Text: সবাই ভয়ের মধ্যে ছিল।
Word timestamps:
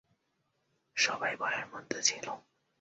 সবাই 0.97 1.33
ভয়ের 1.35 1.65
মধ্যে 1.73 1.99
ছিল। 2.03 2.25